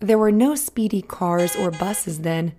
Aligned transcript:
There 0.00 0.18
were 0.18 0.32
no 0.32 0.54
speedy 0.54 1.02
cars 1.02 1.56
or 1.56 1.70
buses 1.70 2.20
then, 2.20 2.52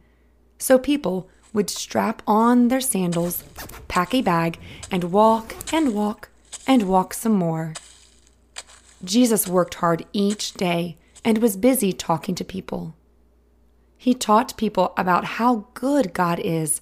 so 0.58 0.78
people 0.78 1.30
would 1.54 1.70
strap 1.70 2.22
on 2.28 2.68
their 2.68 2.82
sandals, 2.82 3.44
pack 3.88 4.14
a 4.14 4.22
bag, 4.22 4.60
and 4.92 5.06
walk 5.06 5.56
and 5.74 5.94
walk 5.94 6.30
and 6.68 6.84
walk 6.84 7.14
some 7.14 7.34
more. 7.34 7.74
Jesus 9.04 9.48
worked 9.48 9.76
hard 9.76 10.06
each 10.12 10.54
day 10.54 10.98
and 11.24 11.38
was 11.38 11.56
busy 11.58 11.94
talking 11.94 12.36
to 12.36 12.44
people. 12.44 12.96
He 14.02 14.14
taught 14.14 14.56
people 14.56 14.94
about 14.96 15.26
how 15.38 15.68
good 15.74 16.14
God 16.14 16.40
is, 16.40 16.80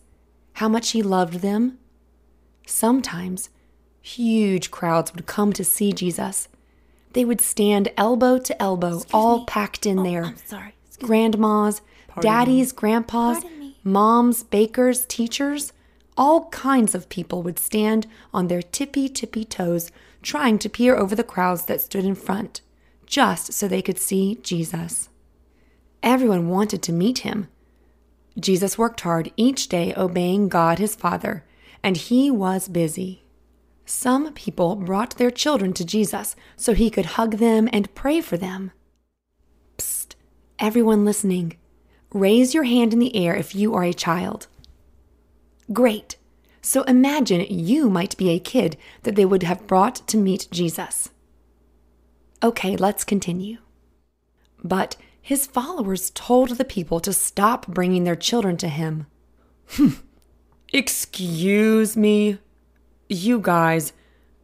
how 0.53 0.69
much 0.69 0.91
He 0.91 1.01
loved 1.01 1.35
them, 1.41 1.79
Sometimes 2.69 3.49
huge 4.01 4.71
crowds 4.71 5.13
would 5.13 5.25
come 5.25 5.53
to 5.53 5.63
see 5.63 5.93
Jesus. 5.93 6.47
They 7.13 7.23
would 7.25 7.39
stand 7.41 7.89
elbow 7.97 8.37
to 8.39 8.61
elbow, 8.61 8.97
Excuse 8.97 9.13
all 9.13 9.37
me. 9.39 9.45
packed 9.47 9.85
in 9.85 9.99
Oh, 9.99 10.03
there. 10.03 10.23
I'm 10.25 10.35
sorry. 10.35 10.73
Excuse. 10.85 11.07
Grandmas, 11.07 11.81
Pardon 12.09 12.29
daddies, 12.29 12.73
me. 12.73 12.75
grandpas, 12.75 13.43
moms, 13.85 14.43
bakers, 14.43 15.05
teachers, 15.05 15.71
all 16.17 16.49
kinds 16.49 16.93
of 16.93 17.07
people 17.09 17.41
would 17.41 17.57
stand 17.57 18.05
on 18.33 18.47
their 18.47 18.61
tippy 18.61 19.07
tippy 19.07 19.45
toes, 19.45 19.91
trying 20.21 20.59
to 20.59 20.69
peer 20.69 20.95
over 20.97 21.15
the 21.15 21.23
crowds 21.23 21.65
that 21.65 21.79
stood 21.81 22.03
in 22.03 22.15
front, 22.15 22.59
just 23.05 23.53
so 23.53 23.67
they 23.67 23.81
could 23.81 23.97
see 23.97 24.35
Jesus. 24.43 25.07
Everyone 26.07 26.47
wanted 26.47 26.81
to 26.83 26.93
meet 26.93 27.17
him. 27.19 27.49
Jesus 28.39 28.77
worked 28.77 29.01
hard 29.01 29.29
each 29.35 29.67
day 29.67 29.93
obeying 29.97 30.47
God 30.47 30.79
his 30.79 30.95
Father, 30.95 31.43
and 31.83 31.97
he 31.97 32.31
was 32.31 32.69
busy. 32.69 33.25
Some 33.85 34.31
people 34.31 34.77
brought 34.77 35.17
their 35.17 35.29
children 35.29 35.73
to 35.73 35.83
Jesus 35.83 36.37
so 36.55 36.73
he 36.73 36.89
could 36.89 37.17
hug 37.17 37.39
them 37.39 37.67
and 37.73 37.93
pray 37.93 38.21
for 38.21 38.37
them. 38.37 38.71
Psst, 39.77 40.15
everyone 40.59 41.03
listening, 41.03 41.57
raise 42.13 42.53
your 42.53 42.63
hand 42.63 42.93
in 42.93 42.99
the 42.99 43.13
air 43.13 43.35
if 43.35 43.53
you 43.53 43.73
are 43.73 43.83
a 43.83 43.93
child. 43.93 44.47
Great. 45.73 46.15
So 46.61 46.83
imagine 46.83 47.45
you 47.49 47.89
might 47.89 48.15
be 48.15 48.29
a 48.29 48.39
kid 48.39 48.77
that 49.03 49.15
they 49.15 49.25
would 49.25 49.43
have 49.43 49.67
brought 49.67 50.07
to 50.07 50.15
meet 50.15 50.47
Jesus. 50.51 51.09
Okay, 52.41 52.77
let's 52.77 53.03
continue. 53.03 53.57
But 54.63 54.95
his 55.27 55.45
followers 55.45 56.09
told 56.11 56.51
the 56.51 56.63
people 56.63 57.01
to 57.01 57.11
stop 57.11 57.67
bringing 57.67 58.05
their 58.05 58.15
children 58.15 58.55
to 58.55 58.69
him. 58.69 59.07
Excuse 60.71 61.97
me? 61.97 62.37
You 63.09 63.41
guys, 63.41 63.91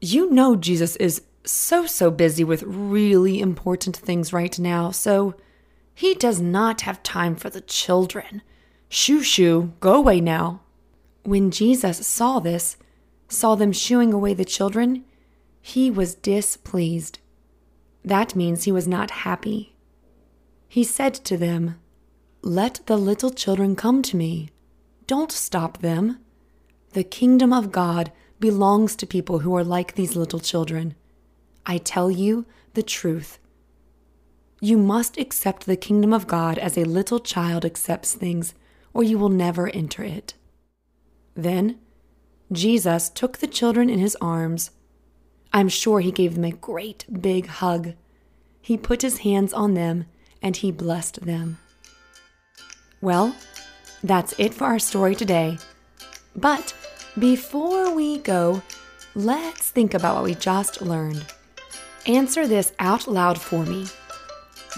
you 0.01 0.29
know 0.29 0.57
Jesus 0.57 0.97
is 0.97 1.22
so, 1.45 1.85
so 1.85 2.11
busy 2.11 2.43
with 2.43 2.63
really 2.63 3.39
important 3.39 3.95
things 3.95 4.33
right 4.33 4.59
now, 4.59 4.91
so 4.91 5.35
he 5.95 6.16
does 6.16 6.41
not 6.41 6.81
have 6.81 7.01
time 7.01 7.38
for 7.38 7.49
the 7.49 7.61
children. 7.61 8.41
Shoo 8.89 9.23
shoo, 9.23 9.72
go 9.79 9.93
away 9.93 10.19
now. 10.19 10.63
When 11.23 11.49
Jesus 11.49 12.05
saw 12.05 12.41
this, 12.41 12.75
saw 13.29 13.55
them 13.55 13.72
shooing 13.72 14.11
away 14.11 14.33
the 14.33 14.43
children, 14.43 15.05
he 15.61 15.89
was 15.89 16.13
displeased. 16.13 17.19
That 18.03 18.35
means 18.35 18.66
he 18.66 18.73
was 18.73 18.85
not 18.85 19.11
happy. 19.11 19.72
He 20.73 20.84
said 20.84 21.13
to 21.25 21.38
them, 21.38 21.79
Let 22.41 22.79
the 22.88 22.97
little 22.97 23.29
children 23.29 23.75
come 23.75 24.01
to 24.01 24.17
me. 24.17 24.50
Don't 25.06 25.31
stop 25.31 25.78
them. 25.78 26.17
The 26.94 27.03
kingdom 27.03 27.53
of 27.53 27.72
God 27.72 28.11
belongs 28.39 28.95
to 28.95 29.06
people 29.06 29.38
who 29.41 29.56
are 29.56 29.63
like 29.63 29.94
these 29.94 30.16
little 30.16 30.39
children. 30.39 30.95
I 31.63 31.78
tell 31.78 32.09
you 32.09 32.47
the 32.73 32.81
truth. 32.81 33.38
You 34.61 34.79
must 34.79 35.19
accept 35.19 35.67
the 35.67 35.75
kingdom 35.75 36.11
of 36.11 36.25
God 36.25 36.57
as 36.57 36.75
a 36.75 36.85
little 36.85 37.19
child 37.19 37.66
accepts 37.66 38.16
things, 38.16 38.55
or 38.95 39.03
you 39.03 39.19
will 39.19 39.29
never 39.29 39.69
enter 39.75 40.01
it. 40.03 40.34
Then 41.35 41.78
Jesus 42.52 43.09
took 43.09 43.37
the 43.37 43.53
children 43.59 43.91
in 43.91 43.99
his 43.99 44.17
arms. 44.20 44.72
I'm 45.53 45.70
sure 45.70 45.99
he 45.99 46.11
gave 46.11 46.34
them 46.34 46.46
a 46.46 46.52
great 46.52 47.05
big 47.22 47.46
hug. 47.46 47.93
He 48.59 48.75
put 48.75 49.03
his 49.03 49.20
hands 49.20 49.53
on 49.53 49.75
them 49.75 50.05
and 50.43 50.57
he 50.57 50.72
blessed 50.72 51.22
them. 51.25 51.57
Well, 53.01 53.35
that's 54.03 54.35
it 54.37 54.53
for 54.53 54.66
our 54.66 54.79
story 54.79 55.16
today. 55.16 55.57
But 56.35 56.75
before 57.17 57.95
we 57.95 58.19
go, 58.19 58.61
let's 59.16 59.72
think 59.72 59.93
about 59.93 60.16
what 60.16 60.25
we 60.25 60.35
just 60.35 60.81
learned. 60.81 61.25
Answer 62.05 62.45
this 62.47 62.73
out 62.79 63.07
loud 63.07 63.40
for 63.40 63.66
me. 63.66 63.87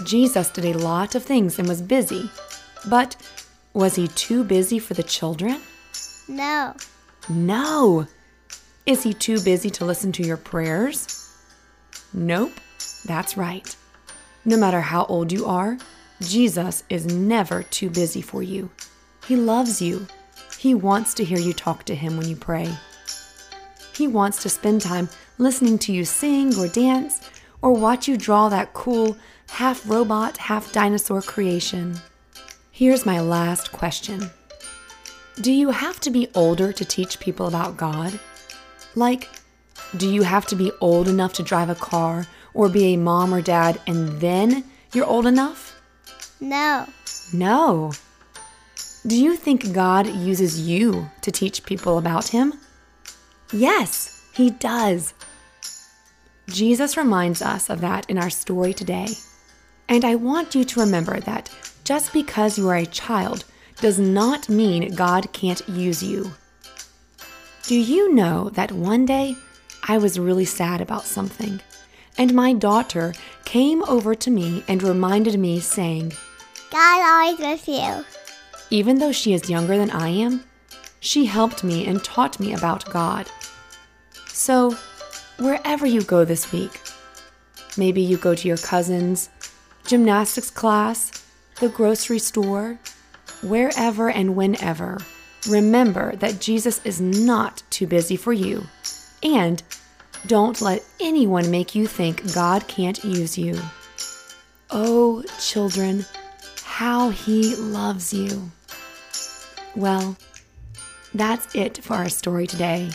Jesus 0.04 0.50
did 0.50 0.64
a 0.64 0.78
lot 0.78 1.14
of 1.14 1.24
things 1.24 1.58
and 1.58 1.66
was 1.66 1.82
busy, 1.82 2.30
but 2.88 3.16
was 3.72 3.96
he 3.96 4.08
too 4.08 4.44
busy 4.44 4.78
for 4.78 4.94
the 4.94 5.02
children? 5.02 5.60
No. 6.28 6.74
No. 7.28 8.06
Is 8.84 9.02
he 9.02 9.12
too 9.12 9.40
busy 9.40 9.70
to 9.70 9.84
listen 9.84 10.12
to 10.12 10.22
your 10.22 10.36
prayers? 10.36 11.28
Nope, 12.12 12.52
that's 13.04 13.36
right. 13.36 13.74
No 14.48 14.56
matter 14.56 14.80
how 14.80 15.06
old 15.06 15.32
you 15.32 15.44
are, 15.44 15.76
Jesus 16.22 16.84
is 16.88 17.04
never 17.04 17.64
too 17.64 17.90
busy 17.90 18.22
for 18.22 18.44
you. 18.44 18.70
He 19.26 19.34
loves 19.34 19.82
you. 19.82 20.06
He 20.56 20.72
wants 20.72 21.14
to 21.14 21.24
hear 21.24 21.38
you 21.38 21.52
talk 21.52 21.82
to 21.84 21.96
Him 21.96 22.16
when 22.16 22.28
you 22.28 22.36
pray. 22.36 22.72
He 23.92 24.06
wants 24.06 24.42
to 24.44 24.48
spend 24.48 24.82
time 24.82 25.08
listening 25.38 25.80
to 25.80 25.92
you 25.92 26.04
sing 26.04 26.56
or 26.56 26.68
dance 26.68 27.28
or 27.60 27.72
watch 27.72 28.06
you 28.06 28.16
draw 28.16 28.48
that 28.48 28.72
cool 28.72 29.16
half 29.50 29.88
robot, 29.90 30.36
half 30.36 30.70
dinosaur 30.70 31.22
creation. 31.22 31.98
Here's 32.70 33.04
my 33.04 33.18
last 33.18 33.72
question 33.72 34.30
Do 35.40 35.50
you 35.50 35.70
have 35.70 35.98
to 36.00 36.10
be 36.10 36.28
older 36.36 36.72
to 36.72 36.84
teach 36.84 37.18
people 37.18 37.48
about 37.48 37.76
God? 37.76 38.20
Like, 38.94 39.28
do 39.96 40.08
you 40.08 40.22
have 40.22 40.46
to 40.46 40.54
be 40.54 40.70
old 40.80 41.08
enough 41.08 41.32
to 41.32 41.42
drive 41.42 41.68
a 41.68 41.74
car 41.74 42.28
or 42.56 42.68
be 42.68 42.94
a 42.94 42.96
mom 42.96 43.32
or 43.32 43.42
dad 43.42 43.80
and 43.86 44.20
then 44.20 44.64
you're 44.92 45.06
old 45.06 45.26
enough? 45.26 45.80
No. 46.40 46.86
No. 47.32 47.92
Do 49.06 49.14
you 49.14 49.36
think 49.36 49.72
God 49.72 50.06
uses 50.06 50.60
you 50.60 51.10
to 51.20 51.30
teach 51.30 51.64
people 51.64 51.98
about 51.98 52.28
Him? 52.28 52.54
Yes, 53.52 54.24
He 54.34 54.50
does. 54.50 55.14
Jesus 56.48 56.96
reminds 56.96 57.42
us 57.42 57.68
of 57.68 57.80
that 57.82 58.08
in 58.08 58.18
our 58.18 58.30
story 58.30 58.72
today. 58.72 59.08
And 59.88 60.04
I 60.04 60.14
want 60.14 60.54
you 60.54 60.64
to 60.64 60.80
remember 60.80 61.20
that 61.20 61.50
just 61.84 62.12
because 62.12 62.58
you 62.58 62.68
are 62.68 62.76
a 62.76 62.86
child 62.86 63.44
does 63.80 63.98
not 63.98 64.48
mean 64.48 64.94
God 64.94 65.32
can't 65.32 65.68
use 65.68 66.02
you. 66.02 66.32
Do 67.64 67.76
you 67.78 68.14
know 68.14 68.48
that 68.50 68.72
one 68.72 69.06
day 69.06 69.36
I 69.88 69.98
was 69.98 70.18
really 70.18 70.44
sad 70.44 70.80
about 70.80 71.04
something, 71.04 71.60
and 72.18 72.34
my 72.34 72.52
daughter 72.52 73.14
came 73.44 73.82
over 73.84 74.14
to 74.14 74.30
me 74.30 74.64
and 74.68 74.82
reminded 74.82 75.38
me, 75.38 75.60
saying, 75.60 76.12
God 76.70 77.02
always 77.02 77.38
with 77.38 77.68
you. 77.68 78.04
Even 78.70 78.98
though 78.98 79.12
she 79.12 79.32
is 79.32 79.50
younger 79.50 79.76
than 79.76 79.90
I 79.90 80.08
am, 80.08 80.44
she 81.00 81.26
helped 81.26 81.62
me 81.62 81.86
and 81.86 82.02
taught 82.02 82.40
me 82.40 82.52
about 82.52 82.90
God. 82.90 83.30
So, 84.28 84.76
wherever 85.38 85.86
you 85.86 86.02
go 86.02 86.24
this 86.24 86.50
week, 86.52 86.80
maybe 87.76 88.02
you 88.02 88.16
go 88.16 88.34
to 88.34 88.48
your 88.48 88.56
cousin's, 88.56 89.28
gymnastics 89.86 90.50
class, 90.50 91.24
the 91.60 91.68
grocery 91.68 92.18
store, 92.18 92.78
wherever 93.42 94.10
and 94.10 94.34
whenever, 94.34 94.98
remember 95.48 96.16
that 96.16 96.40
Jesus 96.40 96.84
is 96.84 97.00
not 97.00 97.62
too 97.70 97.86
busy 97.86 98.16
for 98.16 98.32
you. 98.32 98.66
And 99.22 99.62
don't 100.26 100.60
let 100.60 100.84
anyone 101.00 101.50
make 101.50 101.74
you 101.74 101.86
think 101.86 102.34
God 102.34 102.66
can't 102.68 103.02
use 103.04 103.36
you. 103.36 103.60
Oh, 104.70 105.22
children, 105.40 106.04
how 106.64 107.10
He 107.10 107.54
loves 107.56 108.12
you. 108.12 108.50
Well, 109.74 110.16
that's 111.14 111.54
it 111.54 111.78
for 111.78 111.94
our 111.94 112.08
story 112.08 112.46
today. 112.46 112.90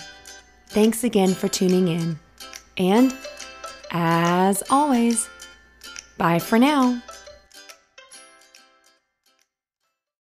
Thanks 0.68 1.04
again 1.04 1.34
for 1.34 1.48
tuning 1.48 1.88
in. 1.88 2.20
And, 2.78 3.16
as 3.92 4.64
always, 4.70 5.30
bye 6.18 6.40
for 6.40 6.58
now. 6.58 7.02